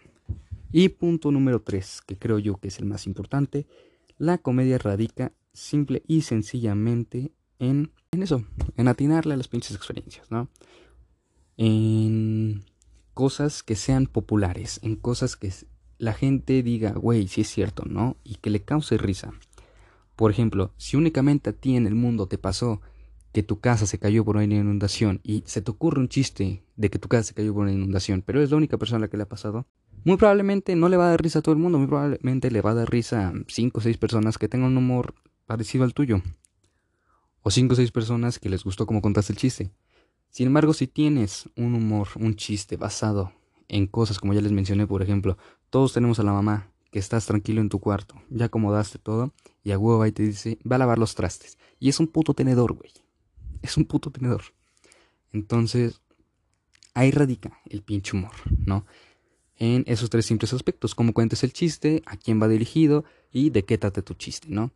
Y 0.72 0.90
punto 0.90 1.32
número 1.32 1.62
3, 1.62 2.02
que 2.06 2.18
creo 2.18 2.40
yo 2.40 2.58
que 2.58 2.70
es 2.70 2.80
el 2.80 2.86
más 2.86 3.08
importante, 3.08 3.68
la 4.18 4.38
comedia 4.38 4.78
radica 4.78 5.32
simple 5.54 6.04
y 6.08 6.22
sencillamente 6.22 7.32
en 7.60 7.92
en 8.12 8.24
eso, 8.24 8.46
en 8.78 8.88
atinarle 8.88 9.34
a 9.34 9.38
las 9.38 9.48
pinches 9.48 9.76
experiencias, 9.76 10.30
¿no? 10.32 10.50
En 11.58 12.64
cosas 13.14 13.64
que 13.64 13.76
sean 13.76 14.06
populares, 14.06 14.80
en 14.84 14.96
cosas 14.96 15.36
que 15.36 15.52
la 15.98 16.14
gente 16.14 16.64
diga, 16.64 16.92
güey, 16.92 17.28
sí 17.28 17.42
es 17.42 17.50
cierto, 17.50 17.84
¿no? 17.86 18.18
Y 18.24 18.36
que 18.36 18.50
le 18.50 18.64
cause 18.64 18.98
risa. 18.98 19.34
Por 20.18 20.30
ejemplo, 20.30 20.74
si 20.76 20.98
únicamente 20.98 21.52
a 21.52 21.54
ti 21.54 21.78
en 21.78 21.88
el 21.88 21.96
mundo 21.96 22.28
te 22.28 22.38
pasó 22.38 22.82
que 23.32 23.44
tu 23.44 23.62
casa 23.62 23.86
se 23.86 24.00
cayó 24.00 24.26
por 24.26 24.36
una 24.36 24.44
inundación 24.44 25.22
y 25.24 25.44
se 25.46 25.62
te 25.62 25.72
ocurre 25.72 26.02
un 26.02 26.10
chiste 26.10 26.66
de 26.76 26.90
que 26.90 27.00
tu 27.00 27.08
casa 27.08 27.24
se 27.24 27.34
cayó 27.34 27.54
por 27.54 27.64
una 27.64 27.72
inundación, 27.72 28.22
pero 28.26 28.42
es 28.42 28.52
la 28.52 28.58
única 28.58 28.78
persona 28.78 28.98
a 28.98 29.02
la 29.02 29.08
que 29.08 29.16
le 29.16 29.24
ha 29.24 29.30
pasado, 29.30 29.66
muy 30.04 30.18
probablemente 30.18 30.76
no 30.76 30.90
le 30.90 30.98
va 30.98 31.08
a 31.08 31.10
dar 31.12 31.22
risa 31.22 31.40
a 31.40 31.42
todo 31.42 31.54
el 31.54 31.62
mundo, 31.62 31.78
muy 31.78 31.88
probablemente 31.88 32.52
le 32.52 32.62
va 32.62 32.72
a 32.72 32.76
dar 32.76 32.90
risa 32.90 33.30
a 33.30 33.34
5 33.48 33.78
o 33.78 33.82
6 33.82 33.98
personas 33.98 34.38
que 34.38 34.50
tengan 34.50 34.72
un 34.72 34.78
humor 34.78 35.16
parecido 35.46 35.86
al 35.86 35.94
tuyo 35.94 36.22
o 37.48 37.50
cinco 37.50 37.74
o 37.74 37.76
seis 37.78 37.92
personas 37.92 38.40
que 38.40 38.50
les 38.50 38.66
gustó 38.66 38.86
cómo 38.86 39.02
contaste 39.02 39.32
el 39.32 39.40
chiste. 39.40 39.72
Sin 40.30 40.48
embargo, 40.48 40.74
si 40.74 40.86
tienes 40.86 41.50
un 41.56 41.76
humor, 41.76 42.10
un 42.16 42.36
chiste 42.36 42.76
basado 42.76 43.32
en 43.70 43.88
cosas 43.88 44.20
como 44.20 44.34
ya 44.34 44.42
les 44.42 44.52
mencioné, 44.52 44.86
por 44.86 45.02
ejemplo, 45.02 45.38
todos 45.70 45.94
tenemos 45.94 46.20
a 46.20 46.24
la 46.24 46.34
mamá 46.34 46.74
estás 47.00 47.26
tranquilo 47.26 47.62
en 47.62 47.70
tu 47.70 47.80
cuarto, 47.80 48.16
ya 48.30 48.46
acomodaste 48.46 49.00
todo 49.00 49.34
y 49.64 49.72
a 49.72 49.80
huevo 49.80 50.02
ahí 50.02 50.12
te 50.12 50.24
dice, 50.24 50.60
va 50.70 50.78
a 50.78 50.80
lavar 50.80 50.98
los 50.98 51.16
trastes. 51.16 51.58
Y 51.80 51.90
es 51.90 52.00
un 52.00 52.08
puto 52.08 52.34
tenedor, 52.34 52.74
güey. 52.74 52.92
Es 53.62 53.78
un 53.78 53.86
puto 53.86 54.12
tenedor. 54.12 54.44
Entonces, 55.34 56.02
ahí 56.94 57.12
radica 57.12 57.60
el 57.70 57.82
pinche 57.82 58.16
humor, 58.16 58.32
¿no? 58.66 58.86
En 59.58 59.84
esos 59.88 60.10
tres 60.10 60.26
simples 60.26 60.54
aspectos, 60.54 60.96
cómo 60.96 61.14
cuentes 61.14 61.44
el 61.44 61.52
chiste, 61.52 62.02
a 62.06 62.16
quién 62.16 62.42
va 62.42 62.48
dirigido 62.48 63.06
y 63.32 63.50
de 63.50 63.66
qué 63.66 63.78
trate 63.78 64.02
tu 64.02 64.14
chiste, 64.14 64.48
¿no? 64.50 64.72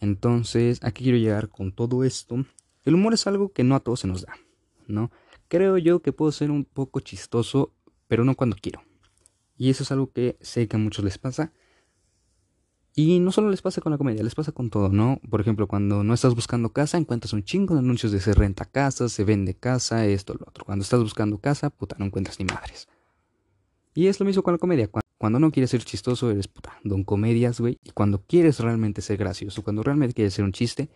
Entonces, 0.00 0.78
aquí 0.82 1.04
quiero 1.04 1.18
llegar 1.18 1.48
con 1.48 1.72
todo 1.72 2.04
esto. 2.04 2.44
El 2.84 2.94
humor 2.94 3.14
es 3.14 3.26
algo 3.26 3.52
que 3.52 3.64
no 3.64 3.74
a 3.74 3.80
todos 3.80 4.00
se 4.00 4.06
nos 4.06 4.22
da, 4.22 4.34
¿no? 4.86 5.10
Creo 5.48 5.78
yo 5.78 6.00
que 6.00 6.12
puedo 6.12 6.32
ser 6.32 6.50
un 6.50 6.64
poco 6.64 7.00
chistoso, 7.00 7.72
pero 8.06 8.24
no 8.24 8.36
cuando 8.36 8.56
quiero. 8.60 8.87
Y 9.58 9.70
eso 9.70 9.82
es 9.82 9.92
algo 9.92 10.12
que 10.12 10.38
sé 10.40 10.68
que 10.68 10.76
a 10.76 10.78
muchos 10.78 11.04
les 11.04 11.18
pasa. 11.18 11.52
Y 12.94 13.20
no 13.20 13.30
solo 13.32 13.50
les 13.50 13.60
pasa 13.60 13.80
con 13.80 13.92
la 13.92 13.98
comedia, 13.98 14.22
les 14.22 14.34
pasa 14.34 14.52
con 14.52 14.70
todo, 14.70 14.88
¿no? 14.88 15.20
Por 15.28 15.40
ejemplo, 15.40 15.68
cuando 15.68 16.02
no 16.02 16.14
estás 16.14 16.34
buscando 16.34 16.72
casa, 16.72 16.96
encuentras 16.96 17.32
un 17.32 17.44
chingo 17.44 17.74
de 17.74 17.80
anuncios 17.80 18.10
de 18.12 18.20
se 18.20 18.34
renta 18.34 18.64
casa, 18.64 19.08
se 19.08 19.24
vende 19.24 19.54
casa, 19.54 20.06
esto, 20.06 20.34
lo 20.34 20.46
otro. 20.48 20.64
Cuando 20.64 20.82
estás 20.82 21.00
buscando 21.00 21.38
casa, 21.38 21.70
puta, 21.70 21.96
no 21.98 22.06
encuentras 22.06 22.38
ni 22.38 22.44
madres. 22.44 22.88
Y 23.94 24.06
es 24.06 24.18
lo 24.18 24.26
mismo 24.26 24.42
con 24.42 24.54
la 24.54 24.58
comedia. 24.58 24.88
Cuando 25.16 25.40
no 25.40 25.50
quieres 25.50 25.70
ser 25.70 25.84
chistoso, 25.84 26.30
eres 26.30 26.46
puta, 26.48 26.78
don 26.84 27.02
comedias, 27.02 27.60
güey. 27.60 27.78
Y 27.82 27.90
cuando 27.90 28.22
quieres 28.22 28.60
realmente 28.60 29.02
ser 29.02 29.16
gracioso, 29.16 29.62
cuando 29.62 29.82
realmente 29.82 30.14
quieres 30.14 30.34
ser 30.34 30.44
un 30.44 30.52
chiste, 30.52 30.88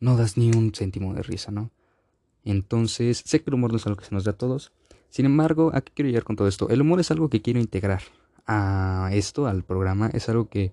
no 0.00 0.16
das 0.16 0.36
ni 0.36 0.50
un 0.50 0.72
céntimo 0.74 1.14
de 1.14 1.22
risa, 1.22 1.50
¿no? 1.50 1.70
Entonces, 2.44 3.22
sé 3.24 3.42
que 3.42 3.50
el 3.50 3.54
humor 3.54 3.72
no 3.72 3.78
es 3.78 3.86
algo 3.86 3.98
que 3.98 4.06
se 4.06 4.14
nos 4.14 4.24
da 4.24 4.32
a 4.32 4.36
todos. 4.36 4.72
Sin 5.16 5.24
embargo, 5.24 5.70
¿a 5.72 5.80
qué 5.80 5.92
quiero 5.94 6.10
llegar 6.10 6.24
con 6.24 6.36
todo 6.36 6.46
esto? 6.46 6.68
El 6.68 6.82
humor 6.82 7.00
es 7.00 7.10
algo 7.10 7.30
que 7.30 7.40
quiero 7.40 7.58
integrar 7.58 8.02
a 8.46 9.08
esto, 9.14 9.46
al 9.46 9.64
programa. 9.64 10.10
Es 10.12 10.28
algo 10.28 10.50
que. 10.50 10.72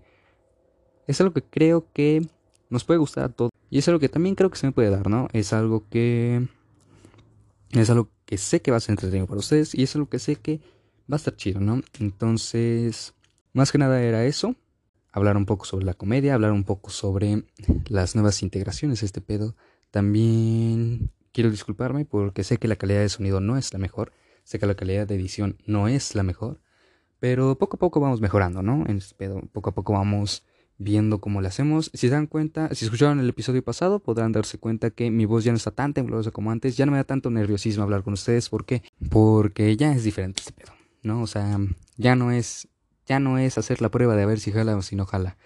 Es 1.07 1.21
algo 1.21 1.33
que 1.33 1.43
creo 1.43 1.87
que 1.93 2.27
nos 2.69 2.83
puede 2.83 2.97
gustar 2.97 3.23
a 3.23 3.29
todos. 3.29 3.51
Y 3.69 3.77
es 3.77 3.87
algo 3.87 4.01
que 4.01 4.09
también 4.09 4.35
creo 4.35 4.49
que 4.51 4.57
se 4.57 4.67
me 4.67 4.73
puede 4.73 4.89
dar, 4.89 5.09
¿no? 5.09 5.29
Es 5.31 5.53
algo 5.53 5.87
que. 5.89 6.45
Es 7.69 7.89
algo 7.89 8.09
que 8.25 8.37
sé 8.37 8.61
que 8.61 8.69
va 8.69 8.75
a 8.75 8.79
ser 8.81 8.91
entretenido 8.91 9.27
para 9.27 9.39
ustedes. 9.39 9.73
Y 9.75 9.83
es 9.83 9.95
algo 9.95 10.09
que 10.09 10.19
sé 10.19 10.35
que 10.35 10.59
va 11.09 11.15
a 11.15 11.15
estar 11.15 11.37
chido, 11.37 11.61
¿no? 11.61 11.81
Entonces, 12.01 13.13
más 13.53 13.71
que 13.71 13.77
nada 13.77 14.03
era 14.03 14.25
eso, 14.25 14.57
hablar 15.13 15.37
un 15.37 15.45
poco 15.45 15.63
sobre 15.63 15.85
la 15.85 15.93
comedia, 15.93 16.33
hablar 16.33 16.51
un 16.51 16.65
poco 16.65 16.89
sobre 16.89 17.45
las 17.87 18.13
nuevas 18.13 18.43
integraciones 18.43 19.03
este 19.03 19.21
pedo. 19.21 19.55
También 19.89 21.11
quiero 21.31 21.49
disculparme 21.49 22.03
porque 22.03 22.43
sé 22.43 22.57
que 22.57 22.67
la 22.67 22.75
calidad 22.75 22.99
de 22.99 23.07
sonido 23.07 23.39
no 23.39 23.55
es 23.57 23.71
la 23.71 23.79
mejor, 23.79 24.11
sé 24.43 24.59
que 24.59 24.65
la 24.65 24.75
calidad 24.75 25.07
de 25.07 25.15
edición 25.15 25.57
no 25.65 25.87
es 25.87 26.15
la 26.15 26.23
mejor, 26.23 26.59
pero 27.19 27.57
poco 27.57 27.77
a 27.77 27.79
poco 27.79 27.99
vamos 27.99 28.21
mejorando, 28.21 28.61
¿no? 28.61 28.85
Este 28.87 29.29
poco 29.51 29.69
a 29.69 29.73
poco 29.73 29.93
vamos 29.93 30.45
viendo 30.77 31.21
cómo 31.21 31.41
le 31.41 31.47
hacemos. 31.47 31.89
Si 31.93 32.07
se 32.07 32.09
dan 32.09 32.27
cuenta, 32.27 32.73
si 32.73 32.85
escucharon 32.85 33.19
el 33.19 33.29
episodio 33.29 33.63
pasado, 33.63 33.99
podrán 33.99 34.31
darse 34.31 34.57
cuenta 34.57 34.89
que 34.89 35.11
mi 35.11 35.25
voz 35.25 35.43
ya 35.43 35.51
no 35.51 35.57
está 35.57 35.71
tan 35.71 35.93
temblorosa 35.93 36.31
como 36.31 36.51
antes, 36.51 36.75
ya 36.77 36.85
no 36.85 36.91
me 36.91 36.97
da 36.97 37.03
tanto 37.03 37.29
nerviosismo 37.29 37.83
hablar 37.83 38.03
con 38.03 38.13
ustedes, 38.13 38.49
¿por 38.49 38.65
qué? 38.65 38.83
Porque 39.09 39.77
ya 39.77 39.93
es 39.93 40.03
diferente 40.03 40.41
este 40.41 40.53
pedo. 40.53 40.73
¿no? 41.03 41.21
O 41.21 41.27
sea, 41.27 41.59
ya 41.97 42.15
no 42.15 42.31
es, 42.31 42.67
ya 43.05 43.19
no 43.19 43.37
es 43.37 43.57
hacer 43.57 43.81
la 43.81 43.91
prueba 43.91 44.15
de 44.15 44.23
a 44.23 44.25
ver 44.25 44.39
si 44.39 44.51
jala 44.51 44.75
o 44.75 44.81
si 44.81 44.95
no 44.95 45.05
jala. 45.05 45.37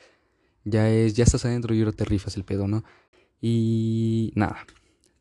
Ya 0.64 0.90
es, 0.90 1.16
ya 1.16 1.24
estás 1.24 1.46
adentro 1.46 1.74
y 1.76 1.80
ahora 1.80 1.92
te 1.92 2.06
rifas 2.06 2.38
el 2.38 2.44
pedo, 2.44 2.68
¿no? 2.68 2.84
Y 3.42 4.32
nada. 4.36 4.66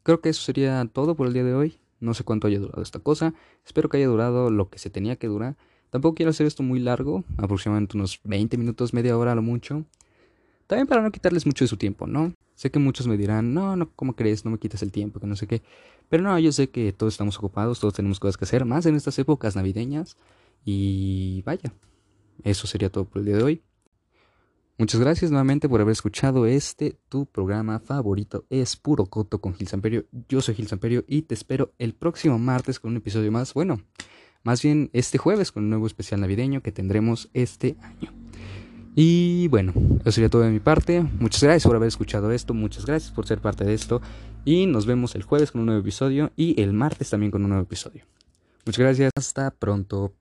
Creo 0.02 0.21
que 0.21 0.28
eso 0.28 0.42
sería 0.42 0.88
todo 0.92 1.16
por 1.16 1.26
el 1.26 1.33
día 1.33 1.45
de 1.45 1.54
hoy. 1.54 1.78
No 2.00 2.14
sé 2.14 2.24
cuánto 2.24 2.46
haya 2.46 2.58
durado 2.58 2.82
esta 2.82 2.98
cosa. 2.98 3.34
Espero 3.64 3.88
que 3.88 3.96
haya 3.96 4.06
durado 4.06 4.50
lo 4.50 4.68
que 4.68 4.78
se 4.78 4.90
tenía 4.90 5.16
que 5.16 5.26
durar. 5.26 5.56
Tampoco 5.90 6.14
quiero 6.14 6.30
hacer 6.30 6.46
esto 6.46 6.62
muy 6.62 6.80
largo, 6.80 7.24
aproximadamente 7.38 7.96
unos 7.96 8.20
20 8.24 8.58
minutos, 8.58 8.92
media 8.92 9.16
hora 9.16 9.32
a 9.32 9.34
lo 9.34 9.42
mucho. 9.42 9.84
También 10.66 10.86
para 10.86 11.00
no 11.00 11.12
quitarles 11.12 11.46
mucho 11.46 11.64
de 11.64 11.68
su 11.68 11.76
tiempo, 11.76 12.06
¿no? 12.06 12.32
Sé 12.54 12.70
que 12.70 12.78
muchos 12.78 13.06
me 13.06 13.16
dirán, 13.16 13.54
no, 13.54 13.76
no, 13.76 13.90
¿cómo 13.94 14.16
crees? 14.16 14.44
No 14.44 14.50
me 14.50 14.58
quites 14.58 14.82
el 14.82 14.90
tiempo, 14.90 15.20
que 15.20 15.26
no 15.26 15.36
sé 15.36 15.46
qué. 15.46 15.62
Pero 16.08 16.22
no, 16.22 16.38
yo 16.38 16.52
sé 16.52 16.70
que 16.70 16.92
todos 16.92 17.14
estamos 17.14 17.36
ocupados, 17.38 17.80
todos 17.80 17.94
tenemos 17.94 18.18
cosas 18.18 18.36
que 18.36 18.44
hacer, 18.44 18.64
más 18.64 18.86
en 18.86 18.96
estas 18.96 19.18
épocas 19.18 19.56
navideñas. 19.56 20.16
Y 20.64 21.42
vaya, 21.42 21.72
eso 22.42 22.66
sería 22.66 22.90
todo 22.90 23.04
por 23.04 23.20
el 23.20 23.26
día 23.26 23.36
de 23.36 23.42
hoy. 23.42 23.62
Muchas 24.78 25.00
gracias 25.00 25.30
nuevamente 25.30 25.71
por 25.71 25.80
haber 25.80 25.92
escuchado 25.92 26.45
este, 26.45 26.99
tu 27.09 27.25
programa 27.25 27.80
favorito 27.80 28.45
es 28.50 28.76
Puro 28.76 29.06
Coto 29.06 29.40
con 29.40 29.54
Gil 29.54 29.68
Samperio. 29.68 30.04
Yo 30.28 30.42
soy 30.42 30.54
Gil 30.54 30.68
Samperio 30.68 31.02
y 31.09 31.23
te 31.23 31.33
espero 31.33 31.73
el 31.78 31.95
próximo 31.95 32.38
martes 32.38 32.78
con 32.78 32.90
un 32.90 32.99
episodio 32.99 33.33
más. 33.33 33.54
Bueno, 33.54 33.80
más 34.42 34.61
bien 34.61 34.90
este 34.92 35.16
jueves 35.16 35.50
con 35.50 35.64
un 35.64 35.71
nuevo 35.71 35.87
especial 35.87 36.21
navideño 36.21 36.61
que 36.61 36.73
tendremos 36.73 37.30
este 37.33 37.78
año. 37.80 38.12
Y 38.95 39.49
bueno, 39.49 39.73
eso 40.00 40.12
sería 40.12 40.28
todo 40.28 40.42
de 40.42 40.50
mi 40.50 40.61
parte. 40.61 41.02
Muchas 41.21 41.42
gracias 41.42 41.64
por 41.64 41.76
haber 41.76 41.88
escuchado 41.88 42.30
esto, 42.30 42.52
muchas 42.52 42.85
gracias 42.85 43.12
por 43.12 43.26
ser 43.26 43.40
parte 43.40 43.64
de 43.64 43.73
esto. 43.73 44.02
Y 44.45 44.66
nos 44.66 44.85
vemos 44.85 45.14
el 45.14 45.23
jueves 45.23 45.52
con 45.52 45.62
un 45.62 45.68
nuevo 45.68 45.80
episodio 45.80 46.33
y 46.37 46.61
el 46.61 46.75
martes 46.75 47.09
también 47.09 47.30
con 47.33 47.42
un 47.42 47.49
nuevo 47.49 47.64
episodio. 47.64 48.04
Muchas 48.66 48.80
gracias, 48.80 49.11
hasta 49.16 49.50
pronto. 49.52 50.12